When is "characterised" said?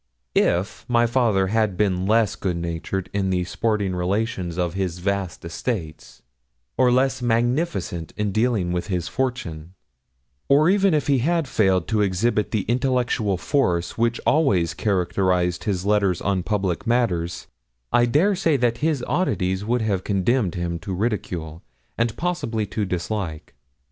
14.73-15.65